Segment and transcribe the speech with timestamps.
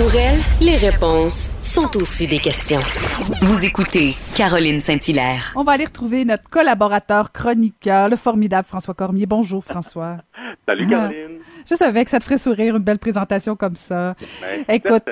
[0.00, 2.80] Pour elle, les réponses sont aussi des questions.
[3.42, 5.52] Vous écoutez Caroline Saint-Hilaire.
[5.54, 9.26] On va aller retrouver notre collaborateur chroniqueur, le formidable François Cormier.
[9.26, 10.16] Bonjour François.
[10.66, 11.40] Salut Caroline.
[11.68, 14.14] Je savais que ça te ferait sourire une belle présentation comme ça.
[14.40, 15.04] Ben, Écoute,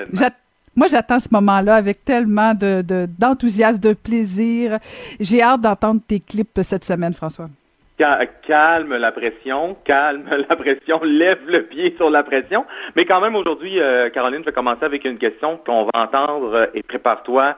[0.75, 4.79] moi j'attends ce moment-là avec tellement de, de- d'enthousiasme, de plaisir.
[5.19, 7.47] J'ai hâte d'entendre tes clips cette semaine, François.
[7.99, 12.65] Ca- calme la pression, calme la pression, lève le pied sur la pression.
[12.95, 16.53] Mais quand même, aujourd'hui, euh, Caroline, je vais commencer avec une question qu'on va entendre
[16.53, 17.57] euh, et prépare-toi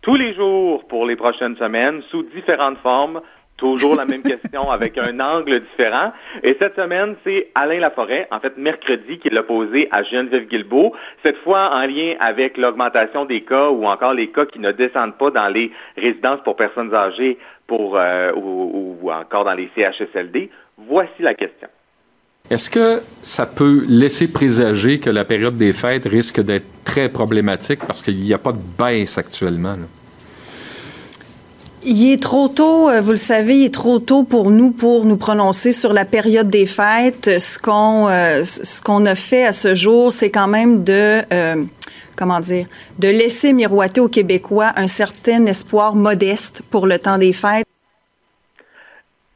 [0.00, 3.20] tous les jours pour les prochaines semaines sous différentes formes.
[3.56, 6.12] Toujours la même question avec un angle différent.
[6.44, 10.94] Et cette semaine, c'est Alain Laforêt, en fait mercredi, qui l'a posé à Geneviève Guilbeault,
[11.24, 15.18] cette fois en lien avec l'augmentation des cas ou encore les cas qui ne descendent
[15.18, 17.38] pas dans les résidences pour personnes âgées
[17.70, 20.50] pour, euh, ou, ou encore dans les CHSLD.
[20.88, 21.68] Voici la question.
[22.50, 27.78] Est-ce que ça peut laisser présager que la période des fêtes risque d'être très problématique
[27.86, 29.74] parce qu'il n'y a pas de baisse actuellement?
[29.74, 29.86] là?
[31.82, 35.06] Il est trop tôt, euh, vous le savez, il est trop tôt pour nous pour
[35.06, 37.40] nous prononcer sur la période des fêtes.
[37.40, 41.64] Ce qu'on euh, ce qu'on a fait à ce jour, c'est quand même de euh,
[42.16, 42.66] comment dire,
[42.98, 47.66] de laisser miroiter aux Québécois un certain espoir modeste pour le temps des fêtes.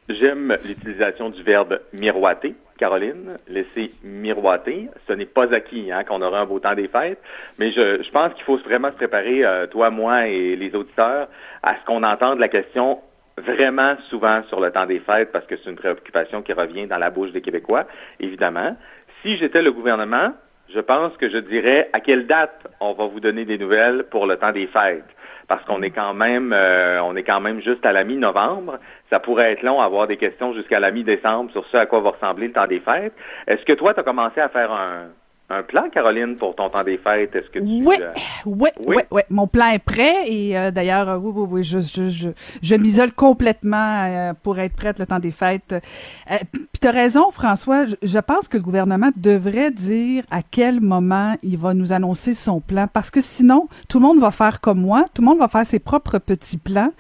[0.09, 2.55] J'aime l'utilisation du verbe miroiter.
[2.77, 4.89] Caroline, laisser miroiter.
[5.09, 7.21] Ce n'est pas acquis hein, qu'on aura un beau temps des fêtes,
[7.59, 11.29] mais je, pense qu'il faut vraiment se préparer, euh, toi, moi et les auditeurs,
[11.63, 13.01] à ce qu'on entende la question
[13.39, 16.99] vraiment souvent sur le temps des fêtes, parce que c'est une préoccupation qui revient dans
[16.99, 17.87] la bouche des Québécois,
[18.21, 18.77] évidemment.
[19.23, 20.33] Si j'étais le gouvernement,
[20.75, 24.27] je pense que je dirais à quelle date on va vous donner des nouvelles pour
[24.27, 25.05] le temps des fêtes
[25.47, 28.79] parce qu'on est quand même euh, on est quand même juste à la mi-novembre.
[29.11, 32.01] Ça pourrait être long à avoir des questions jusqu'à la mi-décembre sur ce à quoi
[32.01, 33.13] va ressembler le temps des fêtes.
[33.47, 35.09] Est-ce que toi, tu as commencé à faire un,
[35.51, 37.37] un plan, Caroline, pour ton temps des fêtes?
[37.37, 38.13] Est-ce que tu Oui, euh,
[38.47, 38.97] oui, Oui?
[38.97, 39.23] oui, oui.
[39.29, 42.29] Mon plan est prêt et euh, d'ailleurs, euh, oui, oui, oui, je, je, je,
[42.63, 45.75] je m'isole complètement pour être prête le temps des fêtes.
[46.53, 47.85] Puis tu as raison, François.
[47.87, 52.33] Je, je pense que le gouvernement devrait dire à quel moment il va nous annoncer
[52.33, 55.05] son plan parce que sinon, tout le monde va faire comme moi.
[55.15, 56.91] Tout le monde va faire ses propres petits plans.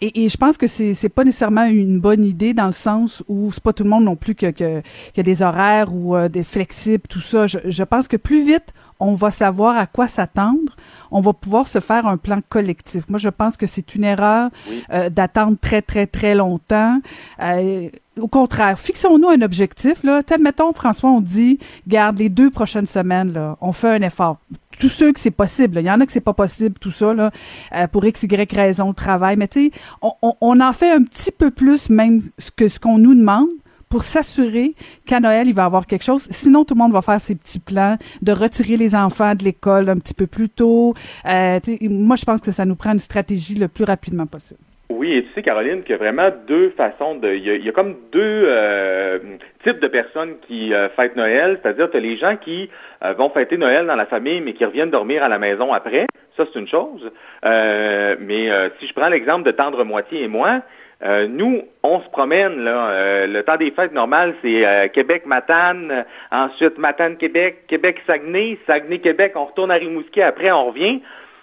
[0.00, 3.22] Et, et je pense que c'est c'est pas nécessairement une bonne idée dans le sens
[3.28, 4.82] où c'est pas tout le monde non plus que, que,
[5.14, 7.46] que des horaires ou des flexibles, tout ça.
[7.46, 10.76] Je, je pense que plus vite on va savoir à quoi s'attendre,
[11.10, 13.04] on va pouvoir se faire un plan collectif.
[13.08, 14.82] Moi, je pense que c'est une erreur Oui.
[14.92, 17.00] euh, d'attendre très, très, très longtemps.
[17.40, 17.88] Euh,
[18.20, 20.02] au contraire, fixons-nous un objectif.
[20.04, 20.22] Là.
[20.22, 21.58] Tu sais, Admettons, François, on dit,
[21.88, 24.38] garde les deux prochaines semaines, là, on fait un effort.
[24.78, 25.80] Tous ceux que c'est possible, là.
[25.80, 27.30] il y en a que c'est pas possible, tout ça, là,
[27.74, 29.36] euh, pour x, y raison de travail.
[29.36, 29.70] Mais tu sais,
[30.02, 32.22] on, on, on en fait un petit peu plus même
[32.56, 33.48] que ce qu'on nous demande
[33.94, 34.74] pour s'assurer
[35.06, 36.26] qu'à Noël, il va y avoir quelque chose.
[36.28, 39.88] Sinon, tout le monde va faire ses petits plans de retirer les enfants de l'école
[39.88, 40.94] un petit peu plus tôt.
[41.28, 44.58] Euh, moi, je pense que ça nous prend une stratégie le plus rapidement possible.
[44.88, 47.34] Oui, et tu sais, Caroline, qu'il y a vraiment deux façons de.
[47.34, 49.20] Il y a, comme deux euh,
[49.62, 52.68] types de personnes qui euh, fêtent Noël, c'est-à-dire tu as les gens qui
[53.16, 56.06] vont fêter Noël dans la famille, mais qui reviennent dormir à la maison après.
[56.36, 57.12] Ça, c'est une chose.
[57.44, 58.48] Mais
[58.80, 60.62] si je prends l'exemple de Tendre Moitié et moi,
[61.02, 62.88] euh, nous, on se promène, là.
[62.88, 69.46] Euh, le temps des fêtes normal, c'est euh, Québec-Matane, euh, ensuite Matane-Québec, Québec-Saguenay, Saguenay-Québec, on
[69.46, 71.02] retourne à Rimouski, après on revient.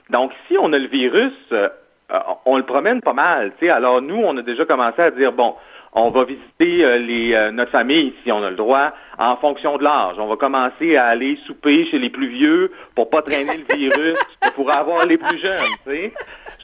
[0.10, 1.70] Donc, si on a le virus, euh,
[2.12, 3.52] euh, on le promène pas mal.
[3.60, 3.72] tu sais.
[3.72, 5.56] Alors, nous, on a déjà commencé à dire, bon,
[5.94, 9.78] on va visiter euh, les, euh, notre famille, si on a le droit, en fonction
[9.78, 10.16] de l'âge.
[10.20, 14.18] On va commencer à aller souper chez les plus vieux pour pas traîner le virus,
[14.56, 15.56] pour avoir les plus jeunes,
[15.86, 16.14] tu sais.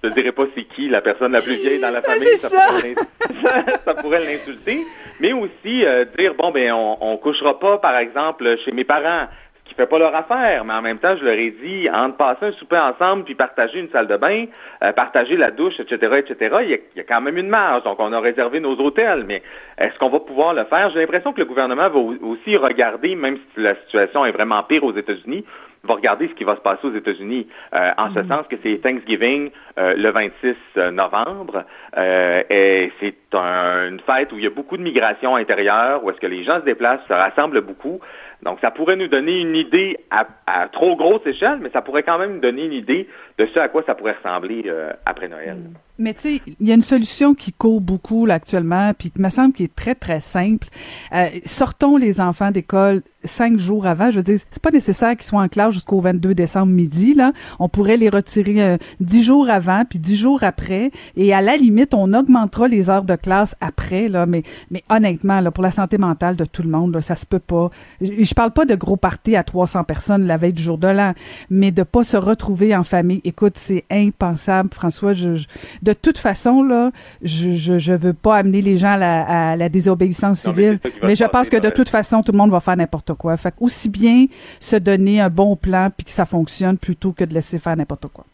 [0.04, 2.24] Je te dirais pas c'est qui la personne la plus vieille dans la famille.
[2.38, 2.68] c'est ça.
[2.70, 4.86] pourrait l'ins- ça pourrait l'insulter.
[5.20, 9.28] Mais aussi euh, dire, bon, ben, on, on couchera pas, par exemple, chez mes parents
[9.64, 12.16] ce qui fait pas leur affaire, mais en même temps, je leur ai dit, entre
[12.16, 14.46] passer un souper ensemble puis partager une salle de bain,
[14.82, 17.50] euh, partager la douche, etc., etc., il y, a, il y a quand même une
[17.50, 17.84] marge.
[17.84, 19.44] Donc, on a réservé nos hôtels, mais
[19.78, 20.90] est-ce qu'on va pouvoir le faire?
[20.92, 24.64] J'ai l'impression que le gouvernement va au- aussi regarder, même si la situation est vraiment
[24.64, 25.44] pire aux États-Unis,
[25.84, 28.78] va regarder ce qui va se passer aux États-Unis, euh, en ce sens que c'est
[28.82, 30.56] Thanksgiving euh, le 26
[30.92, 31.66] novembre,
[31.98, 36.10] euh, et c'est un- une fête où il y a beaucoup de migration intérieure, où
[36.10, 38.00] est-ce que les gens se déplacent, se rassemblent beaucoup.
[38.44, 40.28] Donc, ça pourrait nous donner une idée à,
[40.68, 43.08] trop grosse échelle, mais ça pourrait quand même nous donner une idée
[43.40, 45.58] de ce à quoi ça pourrait ressembler euh, après Noël.
[45.98, 49.30] Mais tu sais, il y a une solution qui court beaucoup actuellement, puis qui me
[49.30, 50.68] semble qui est très, très simple.
[51.16, 54.12] Euh, sortons les enfants d'école cinq jours avant.
[54.12, 57.16] Je veux dire, c'est pas nécessaire qu'ils soient en classe jusqu'au 22 décembre midi.
[57.16, 61.42] Là, on pourrait les retirer euh, dix jours avant, puis dix jours après, et à
[61.42, 64.08] la limite, on augmentera les heures de classe après.
[64.08, 67.16] Là, mais, mais honnêtement, là, pour la santé mentale de tout le monde, là, ça
[67.16, 67.70] se peut pas.
[68.02, 70.88] Je, je parle pas de gros parties à 300 personnes la veille du jour de
[70.88, 71.14] l'an,
[71.50, 73.22] mais de pas se retrouver en famille.
[73.24, 75.14] Écoute, c'est impensable, François.
[75.14, 75.48] Je, je
[75.82, 76.92] de toute façon, là,
[77.22, 81.16] je, je, je veux pas amener les gens à la, à la désobéissance civile, mais,
[81.16, 83.38] je pense que de toute façon, tout le monde va faire n'importe quoi.
[83.38, 84.28] Fait aussi bien
[84.60, 88.08] se donner un bon plan puis que ça fonctionne plutôt que de laisser faire n'importe
[88.08, 88.26] quoi.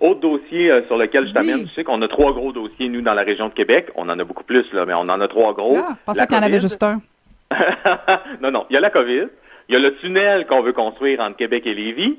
[0.00, 3.00] Autre dossier euh, sur lequel je t'amène, tu sais qu'on a trois gros dossiers, nous,
[3.00, 3.88] dans la région de Québec.
[3.94, 5.78] On en a beaucoup plus, là, mais on en a trois gros.
[5.78, 7.00] Ah, pensais qu'il y en avait juste un.
[8.42, 8.66] non, non.
[8.68, 9.28] Il y a la COVID.
[9.68, 12.18] Il y a le tunnel qu'on veut construire entre Québec et Lévis.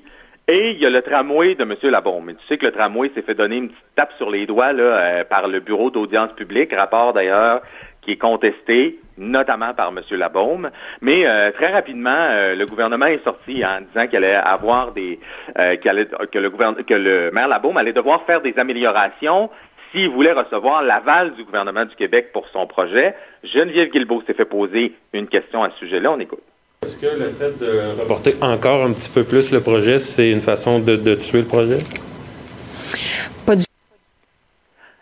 [0.50, 1.76] Et il y a le tramway de M.
[1.84, 2.24] Labaume.
[2.26, 4.72] Mais tu sais que le tramway s'est fait donner une petite tape sur les doigts
[4.72, 7.62] là, euh, par le Bureau d'audience publique, rapport d'ailleurs
[8.08, 10.00] qui est contesté, notamment par M.
[10.12, 10.72] Labaume.
[11.02, 15.20] Mais euh, très rapidement, euh, le gouvernement est sorti en disant qu'il allait avoir des
[15.56, 19.50] que le que le maire Labaume allait devoir faire des améliorations
[19.92, 23.16] s'il voulait recevoir l'aval du gouvernement du Québec pour son projet.
[23.44, 26.12] Geneviève Guilbeault s'est fait poser une question à ce sujet-là.
[26.12, 26.42] On écoute.
[26.84, 30.42] Est-ce que le fait de reporter encore un petit peu plus le projet, c'est une
[30.42, 31.80] façon de, tuer le projet?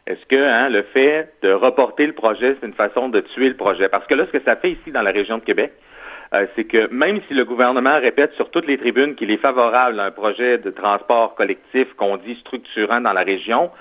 [0.07, 3.55] Est-ce que hein, le fait de reporter le projet, c'est une façon de tuer le
[3.55, 3.89] projet?
[3.89, 5.73] Parce que là, ce que ça fait ici dans la région de Québec,
[6.33, 9.99] euh, c'est que même si le gouvernement répète sur toutes les tribunes qu'il est favorable
[9.99, 13.71] à un projet de transport collectif qu'on dit structurant dans la région,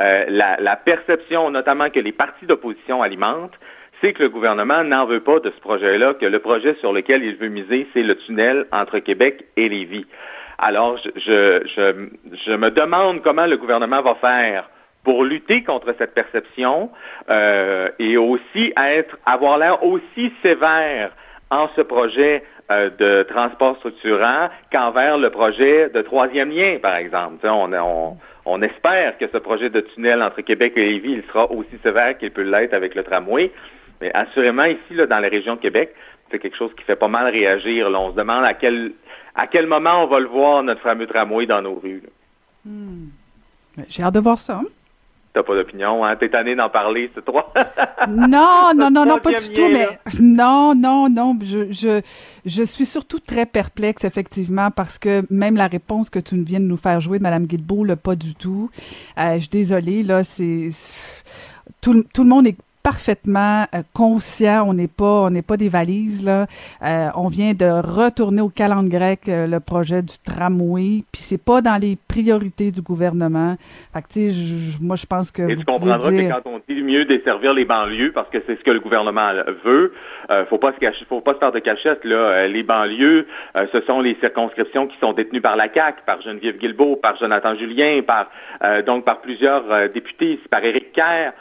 [0.00, 3.58] euh, la, la, perception notamment que les partis d'opposition alimentent,
[4.00, 7.22] c'est que le gouvernement n'en veut pas de ce projet-là, que le projet sur lequel
[7.24, 10.06] il veut miser, c'est le tunnel entre Québec et Lévis.
[10.58, 12.08] Alors, je, je,
[12.46, 14.70] je, me demande comment le gouvernement va faire
[15.04, 16.90] pour lutter contre cette perception
[17.30, 21.12] euh, et aussi être, avoir l'air aussi sévère
[21.50, 27.46] en ce projet euh, de transport structurant qu'envers le projet de troisième lien, par exemple.
[28.46, 32.16] On, espère que ce projet de tunnel entre Québec et Lévis, il sera aussi sévère
[32.16, 33.52] qu'il peut l'être avec le tramway.
[34.00, 35.94] Mais assurément, ici, là, dans la région Québec,
[36.30, 37.88] c'est quelque chose qui fait pas mal réagir.
[37.88, 38.92] On se demande à quel,
[39.34, 42.02] à quel moment on va le voir, notre fameux tramway, dans nos rues.
[42.64, 43.08] Hmm.
[43.88, 44.60] J'ai hâte de voir ça.
[45.34, 46.14] T'as pas d'opinion, hein?
[46.14, 47.52] T'es tanné d'en parler, c'est toi?
[48.08, 51.36] non, non, non, non, pas du tout, mais non, non, non.
[51.42, 52.02] Je, je,
[52.46, 56.66] je suis surtout très perplexe, effectivement, parce que même la réponse que tu viens de
[56.66, 58.70] nous faire jouer de Mme Guilbeault, là, pas du tout.
[59.18, 60.68] Euh, je suis désolée, là, c'est.
[61.80, 64.66] Tout, tout le monde est parfaitement euh, conscient.
[64.68, 66.46] On n'est pas, on n'est pas des valises là.
[66.84, 71.42] Euh, on vient de retourner au calendrier grec euh, le projet du tramway, puis c'est
[71.42, 73.56] pas dans les priorités du gouvernement.
[73.94, 76.60] Fait que tu sais, moi je pense que Et vous tu comprendras que quand on
[76.68, 79.30] dit mieux desservir les banlieues, parce que c'est ce que le gouvernement
[79.64, 79.94] veut,
[80.30, 82.46] euh, faut pas se cacher, faut pas se faire de cachette là.
[82.46, 83.26] les banlieues,
[83.72, 87.54] ce sont les circonscriptions qui sont détenues par la CAC, par Geneviève Guilbeault, par Jonathan
[87.56, 88.30] Julien, par
[88.84, 91.32] donc par plusieurs députés, par Éric Kerr.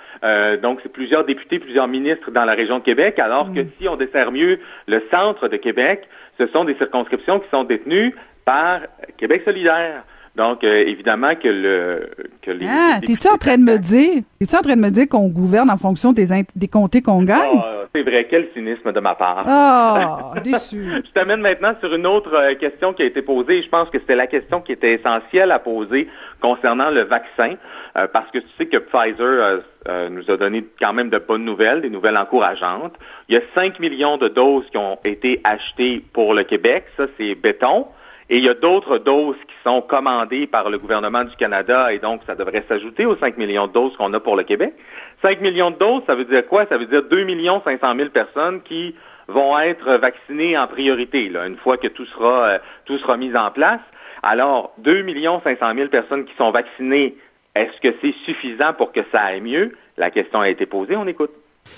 [0.57, 3.69] Donc c'est plusieurs députés, plusieurs ministres dans la région de Québec, alors que mm.
[3.77, 6.07] si on dessert mieux le centre de Québec,
[6.39, 8.15] ce sont des circonscriptions qui sont détenues
[8.45, 8.81] par
[9.17, 10.03] Québec solidaire.
[10.35, 12.09] Donc, euh, évidemment que le
[12.41, 12.65] que les.
[12.67, 15.69] Ah, t'es-tu en train de me dire, es-tu en train de me dire qu'on gouverne
[15.69, 17.59] en fonction des, des comtés qu'on gagne?
[17.59, 19.45] Ah, c'est vrai, quel cynisme de ma part.
[19.47, 20.89] Ah, déçu.
[21.05, 23.61] Je t'amène maintenant sur une autre euh, question qui a été posée.
[23.61, 26.07] Je pense que c'était la question qui était essentielle à poser
[26.41, 27.53] concernant le vaccin,
[27.95, 29.61] euh, parce que tu sais que Pfizer
[30.09, 32.93] nous a donné quand même de bonnes nouvelles, des nouvelles encourageantes.
[33.29, 36.85] Il y a 5 millions de doses qui ont été achetées pour le Québec.
[36.97, 37.87] Ça, c'est béton.
[38.29, 41.99] Et il y a d'autres doses qui sont commandées par le gouvernement du Canada et
[41.99, 44.73] donc ça devrait s'ajouter aux 5 millions de doses qu'on a pour le Québec.
[45.21, 46.65] 5 millions de doses, ça veut dire quoi?
[46.67, 47.27] Ça veut dire 2
[47.63, 48.95] 500 000 personnes qui
[49.27, 53.35] vont être vaccinées en priorité, là, une fois que tout sera, euh, tout sera mis
[53.35, 53.79] en place.
[54.21, 55.05] Alors, 2
[55.43, 57.15] 500 000 personnes qui sont vaccinées,
[57.55, 59.73] est-ce que c'est suffisant pour que ça aille mieux?
[59.97, 61.31] La question a été posée, on écoute.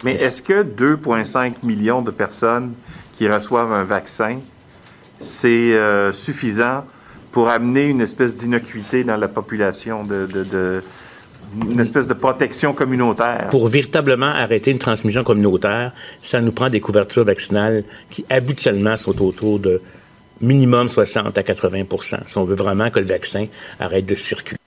[0.04, 2.74] Mais est-ce que 2,5 millions de personnes
[3.14, 4.40] qui reçoivent un vaccin
[5.20, 6.86] c'est euh, suffisant
[7.32, 10.82] pour amener une espèce d'innocuité dans la population, de,
[11.70, 13.50] une espèce de protection communautaire.
[13.52, 15.92] Pour véritablement arrêter une transmission communautaire,
[16.22, 19.82] ça nous prend des couvertures vaccinales qui habituellement sont autour de
[20.42, 23.48] minimum 60 à 80% si on veut vraiment que le vaccin
[23.80, 24.60] arrête de circuler.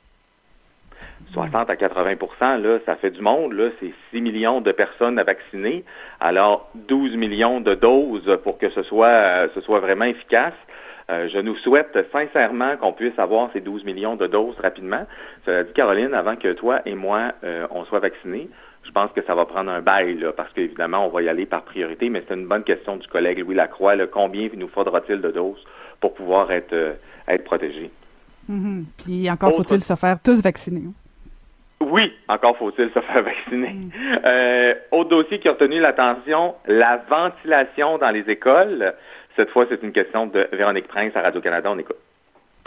[1.32, 5.24] 60 à 80 là, ça fait du monde, là, c'est 6 millions de personnes à
[5.24, 5.84] vacciner.
[6.20, 10.54] Alors, 12 millions de doses pour que ce soit, ce soit vraiment efficace.
[11.10, 15.06] Euh, je nous souhaite sincèrement qu'on puisse avoir ces 12 millions de doses rapidement.
[15.46, 18.50] Cela dit, Caroline, avant que toi et moi, euh, on soit vaccinés,
[18.82, 21.46] je pense que ça va prendre un bail, là, parce qu'évidemment, on va y aller
[21.46, 23.96] par priorité, mais c'est une bonne question du collègue Louis Lacroix.
[23.96, 25.64] Là, combien nous faudra-t-il de doses
[26.00, 26.92] pour pouvoir être, euh,
[27.26, 27.90] être protégés?
[28.50, 28.84] Mm-hmm.
[28.98, 30.82] Puis encore faut-il se faire tous vacciner.
[31.90, 33.70] Oui, encore faut-il se faire vacciner.
[33.70, 33.90] Mm.
[34.24, 38.94] Euh, autre dossier qui a retenu l'attention, la ventilation dans les écoles.
[39.36, 41.70] Cette fois, c'est une question de Véronique Prince à Radio-Canada.
[41.72, 41.96] On écoute.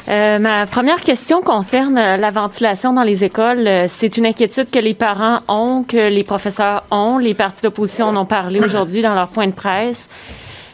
[0.09, 3.69] Euh, ma première question concerne euh, la ventilation dans les écoles.
[3.87, 7.17] C'est une inquiétude que les parents ont, que les professeurs ont.
[7.19, 10.09] Les partis d'opposition en ont parlé aujourd'hui dans leur point de presse.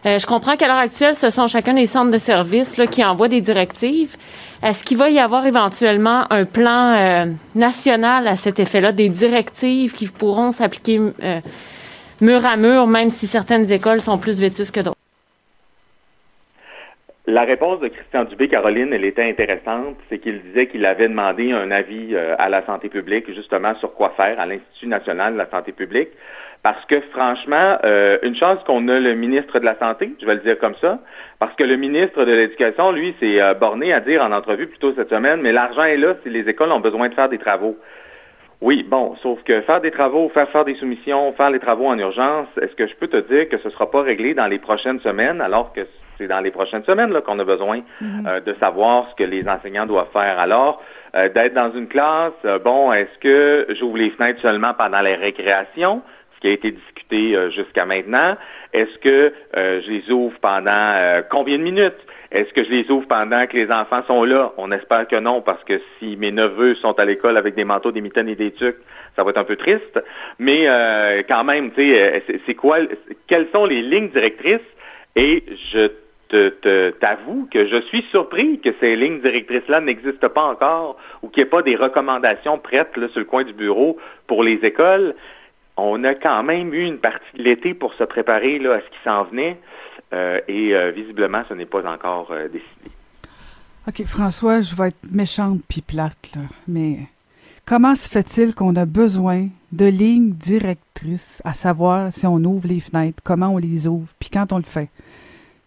[0.05, 3.41] Je comprends qu'à l'heure actuelle, ce sont chacun des centres de services qui envoient des
[3.41, 4.15] directives.
[4.63, 10.07] Est-ce qu'il va y avoir éventuellement un plan national à cet effet-là, des directives qui
[10.07, 10.99] pourront s'appliquer
[12.21, 14.97] mur à mur, même si certaines écoles sont plus vétustes que d'autres?
[17.29, 19.97] La réponse de Christian Dubé, Caroline, elle était intéressante.
[20.09, 23.93] C'est qu'il disait qu'il avait demandé un avis euh, à la santé publique, justement, sur
[23.93, 26.07] quoi faire à l'Institut national de la santé publique.
[26.63, 30.35] Parce que, franchement, euh, une chance qu'on a le ministre de la Santé, je vais
[30.35, 30.99] le dire comme ça,
[31.39, 34.79] parce que le ministre de l'Éducation, lui, s'est euh, borné à dire en entrevue plus
[34.79, 37.37] tôt cette semaine, mais l'argent est là si les écoles ont besoin de faire des
[37.37, 37.77] travaux.
[38.59, 41.97] Oui, bon, sauf que faire des travaux, faire faire des soumissions, faire les travaux en
[41.97, 44.57] urgence, est-ce que je peux te dire que ce ne sera pas réglé dans les
[44.57, 45.81] prochaines semaines, alors que
[46.17, 48.27] c'est dans les prochaines semaines qu'on a besoin mhm.
[48.27, 50.39] euh, de savoir ce que les enseignants doivent faire?
[50.39, 50.81] Alors,
[51.15, 55.15] euh, d'être dans une classe, euh, bon, est-ce que j'ouvre les fenêtres seulement pendant les
[55.15, 56.01] récréations,
[56.37, 58.37] ce qui a été discuté jusqu'à maintenant?
[58.71, 61.97] Est-ce que je les ouvre pendant combien de minutes?
[62.31, 64.51] Est-ce que je les ouvre pendant que les enfants sont là?
[64.57, 67.91] On espère que non, parce que si mes neveux sont à l'école avec des manteaux,
[67.91, 68.75] des mitaines et des tucs,
[69.15, 70.03] ça va être un peu triste.
[70.37, 70.67] Mais
[71.27, 72.79] quand même, tu sais, c'est quoi,
[73.27, 74.59] quelles sont les lignes directrices?
[75.15, 75.89] Et je
[76.99, 81.47] t'avoue que je suis surpris que ces lignes directrices-là n'existent pas encore ou qu'il n'y
[81.47, 85.15] ait pas des recommandations prêtes sur le coin du bureau pour les écoles.
[85.77, 88.85] On a quand même eu une partie de l'été pour se préparer là, à ce
[88.85, 89.57] qui s'en venait
[90.13, 92.91] euh, et euh, visiblement, ce n'est pas encore euh, décidé.
[93.87, 96.99] OK, François, je vais être méchante puis plate, là, mais
[97.65, 102.79] comment se fait-il qu'on a besoin de lignes directrices, à savoir si on ouvre les
[102.79, 104.89] fenêtres, comment on les ouvre, puis quand on le fait?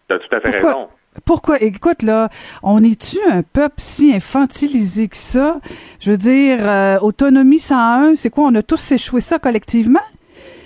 [0.07, 0.89] tout à fait raison.
[1.25, 1.61] Pourquoi?
[1.61, 2.29] Écoute, là,
[2.63, 5.57] on est-tu un peuple si infantilisé que ça?
[5.99, 8.45] Je veux dire, euh, autonomie 101, c'est quoi?
[8.45, 9.99] On a tous échoué ça collectivement?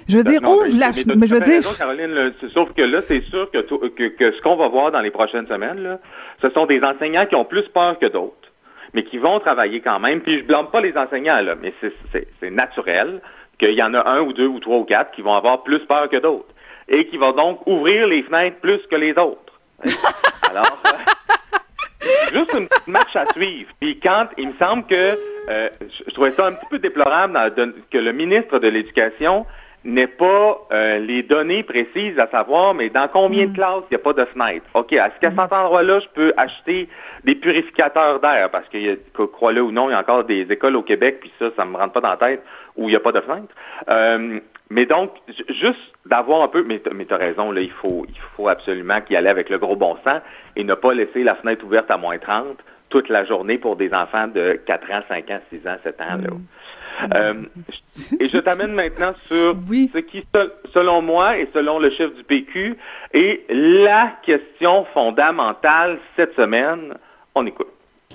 [0.07, 0.91] Je veux ben dire, ouvre la...
[1.15, 1.61] Mais, je veux dire...
[1.77, 5.47] Caroline, sauf que là, c'est sûr que, que, ce qu'on va voir dans les prochaines
[5.47, 5.99] semaines, là,
[6.41, 8.51] ce sont des enseignants qui ont plus peur que d'autres,
[8.93, 10.21] mais qui vont travailler quand même.
[10.21, 11.73] Puis je blâme pas les enseignants, là, mais
[12.11, 13.19] c'est naturel
[13.57, 15.79] qu'il y en a un ou deux ou trois ou quatre qui vont avoir plus
[15.79, 16.53] peur que d'autres
[16.87, 19.44] et qui va donc ouvrir les fenêtres plus que les autres.
[20.49, 23.69] Alors, euh, juste une petite marche à suivre.
[23.79, 25.17] Puis quand il me semble que
[25.49, 25.69] euh,
[26.07, 27.37] je, trouvais ça un petit peu déplorable
[27.91, 29.45] que le ministre de l'Éducation
[29.83, 33.53] n'ait pas euh, les données précises à savoir, mais dans combien de mm.
[33.53, 34.65] classes il n'y a pas de fenêtre.
[34.73, 35.53] OK, est-ce qu'à cet mm.
[35.53, 36.89] endroit-là, je peux acheter
[37.23, 38.49] des purificateurs d'air?
[38.49, 38.95] Parce que,
[39.27, 41.77] crois-le ou non, il y a encore des écoles au Québec, puis ça, ça me
[41.77, 42.43] rentre pas dans la tête,
[42.75, 43.53] où il n'y a pas de fenêtre.
[44.69, 45.11] Mais donc,
[45.49, 49.13] juste d'avoir un peu, mais tu as raison, là, il faut, il faut absolument qu'il
[49.13, 50.21] y allait avec le gros bon sens
[50.55, 52.57] et ne pas laisser la fenêtre ouverte à moins 30
[52.89, 56.05] toute la journée pour des enfants de 4 ans, 5 ans, 6 ans, 7 ans.
[56.05, 56.29] Là.
[56.29, 57.13] Mm.
[57.13, 57.33] Euh,
[58.19, 59.55] et je t'amène maintenant sur
[59.93, 60.25] ce qui,
[60.73, 62.77] selon moi et selon le chef du PQ,
[63.13, 66.93] est la question fondamentale cette semaine.
[67.33, 67.67] On écoute.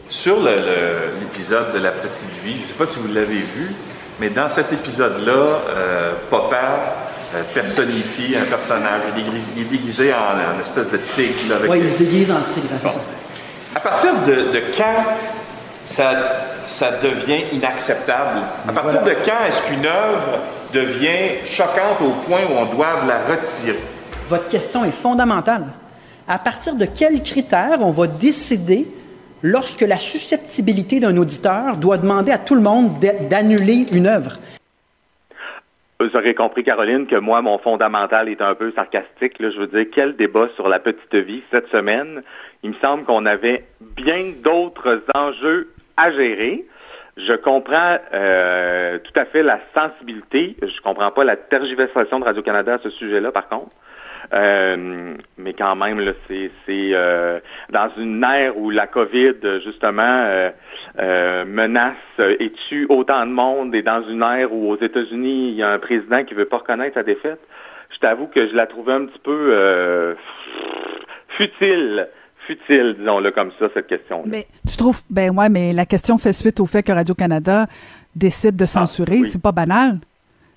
[0.09, 3.75] Sur l'épisode de la petite vie, je ne sais pas si vous l'avez vu,
[4.21, 6.95] mais dans cet épisode-là, euh, Papa
[7.35, 9.01] euh, personnifie un personnage.
[9.17, 11.57] Il est déguisé, en, en, espèce de tigre.
[11.69, 13.01] Oui, il se déguise en tigre, c'est ça.
[13.75, 15.05] À partir de, quand
[15.87, 16.13] ça,
[16.67, 18.41] ça, devient inacceptable?
[18.69, 20.39] À partir de quand est-ce qu'une œuvre
[20.75, 23.79] devient choquante au point où on doit la retirer?
[24.29, 25.65] Votre question est fondamentale.
[26.29, 28.87] À partir de quels critères on va décider
[29.43, 32.91] lorsque la susceptibilité d'un auditeur doit demander à tout le monde
[33.29, 34.39] d'annuler une œuvre.
[36.01, 39.37] Vous aurez compris, Caroline, que moi, mon fondamental est un peu sarcastique.
[39.39, 42.23] Je veux dire, quel débat sur la petite vie cette semaine?
[42.63, 43.65] Il me semble qu'on avait
[43.97, 45.69] bien d'autres enjeux
[45.99, 46.65] à gérer.
[47.19, 50.57] Je comprends euh, tout à fait la sensibilité.
[50.63, 53.71] Je comprends pas la tergiversation de Radio-Canada à ce sujet-là, par contre.
[54.33, 59.35] Euh, mais quand même, là, c'est, c'est euh, dans une ère où la COVID,
[59.65, 60.51] justement, euh,
[61.01, 65.55] euh, menace et tue autant de monde, et dans une ère où aux États-Unis, il
[65.55, 67.41] y a un président qui veut pas reconnaître sa défaite,
[67.91, 70.17] je t'avoue que je la trouvais un petit peu
[71.29, 72.09] futile
[72.47, 74.23] futile, disons-le comme ça, cette question.
[74.27, 77.67] Mais tu trouves, ben ouais, mais la question fait suite au fait que Radio-Canada
[78.17, 79.19] décide de censurer.
[79.19, 79.27] Ah, oui.
[79.27, 79.99] C'est pas banal.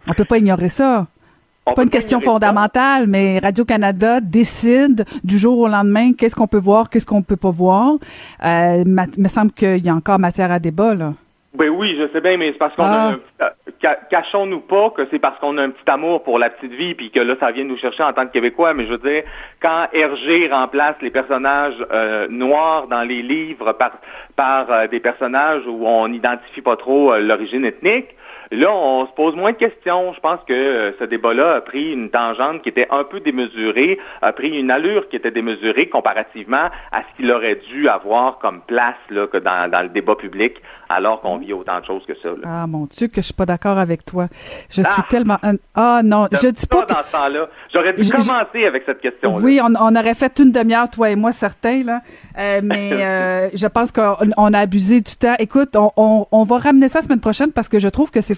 [0.07, 1.07] On peut pas ignorer ça.
[1.67, 6.59] C'est pas une question fondamentale, mais Radio-Canada décide du jour au lendemain qu'est-ce qu'on peut
[6.59, 7.93] voir, qu'est-ce qu'on peut pas voir.
[8.45, 11.13] Euh, il me semble qu'il y a encore matière à débat, là.
[11.55, 13.15] Ben oui, je sais bien, mais c'est parce qu'on ah.
[13.39, 16.73] a un, cachons-nous pas que c'est parce qu'on a un petit amour pour la petite
[16.73, 18.73] vie, puis que là, ça vient nous chercher en tant que Québécois.
[18.73, 19.21] Mais je veux dire,
[19.61, 23.91] quand Hergé remplace les personnages euh, noirs dans les livres par
[24.35, 28.15] par euh, des personnages où on n'identifie pas trop euh, l'origine ethnique,
[28.53, 30.13] Là, on se pose moins de questions.
[30.13, 33.97] Je pense que euh, ce débat-là a pris une tangente qui était un peu démesurée,
[34.21, 38.61] a pris une allure qui était démesurée comparativement à ce qu'il aurait dû avoir comme
[38.61, 42.13] place là, que dans, dans le débat public, alors qu'on vit autant de choses que
[42.21, 42.29] ça.
[42.29, 42.43] Là.
[42.45, 44.27] Ah mon Dieu, que je suis pas d'accord avec toi.
[44.69, 45.05] Je suis ah!
[45.09, 45.37] tellement
[45.73, 47.49] ah non, je dis pas, pas dans ce temps-là.
[47.73, 49.39] J'aurais dû commencer avec cette question-là.
[49.43, 52.01] Oui, on, on, aurait fait une demi-heure toi et moi certains là,
[52.37, 55.33] euh, mais euh, je pense qu'on a abusé du temps.
[55.39, 58.21] Écoute, on, on, on va ramener ça la semaine prochaine parce que je trouve que
[58.21, 58.35] c'est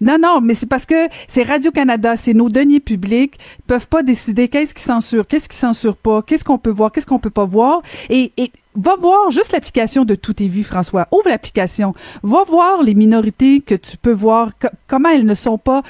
[0.00, 4.02] non, non, mais c'est parce que c'est Radio-Canada, c'est nos deniers publics, ils peuvent pas
[4.02, 7.30] décider qu'est-ce qui censure, qu'est-ce qui censure pas, qu'est-ce qu'on peut voir, qu'est-ce qu'on peut
[7.30, 7.82] pas voir.
[8.10, 8.32] Et,
[8.76, 11.06] va voir juste l'application de Tout est vie, François.
[11.12, 11.94] Ouvre l'application.
[12.24, 14.50] Va voir les minorités que tu peux voir,
[14.88, 15.82] comment elles ne sont pas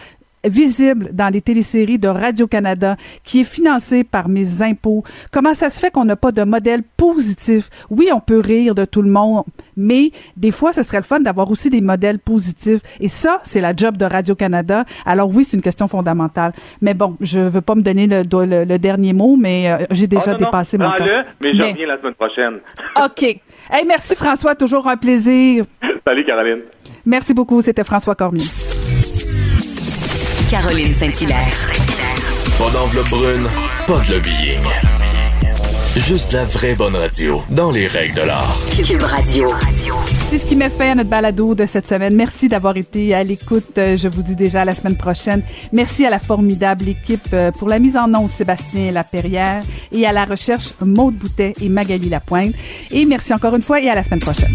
[0.44, 5.02] visible dans les téléséries de Radio-Canada, qui est financé par mes impôts.
[5.30, 7.70] Comment ça se fait qu'on n'a pas de modèle positif?
[7.90, 9.44] Oui, on peut rire de tout le monde,
[9.76, 12.80] mais des fois, ce serait le fun d'avoir aussi des modèles positifs.
[13.00, 14.84] Et ça, c'est la job de Radio-Canada.
[15.04, 16.52] Alors oui, c'est une question fondamentale.
[16.80, 20.06] Mais bon, je veux pas me donner le, le, le dernier mot, mais euh, j'ai
[20.06, 21.04] déjà oh, dépassé mon temps.
[21.42, 22.54] mais je reviens la semaine prochaine.
[23.04, 23.22] OK.
[23.22, 25.64] Hey, merci François, toujours un plaisir.
[26.06, 26.60] Salut Caroline.
[27.06, 28.44] Merci beaucoup, c'était François Cormier.
[30.50, 31.72] Caroline Saint-Hilaire.
[32.58, 33.46] Pas d'enveloppe brune,
[33.86, 34.62] pas de lobbying.
[35.96, 38.56] Juste la vraie bonne radio, dans les règles de l'art.
[38.76, 39.48] Cube Radio.
[40.28, 42.14] C'est ce qui met fin à notre balado de cette semaine.
[42.14, 43.76] Merci d'avoir été à l'écoute.
[43.76, 45.42] Je vous dis déjà à la semaine prochaine.
[45.72, 50.12] Merci à la formidable équipe euh, pour la mise en onde Sébastien Laperrière et à
[50.12, 52.54] la recherche Maude Boutet et Magali Lapointe.
[52.90, 54.54] Et merci encore une fois et à la semaine prochaine.